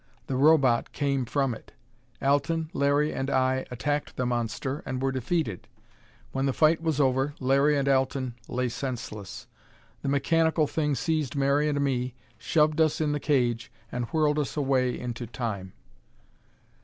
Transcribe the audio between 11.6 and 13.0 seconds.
and me, shoved us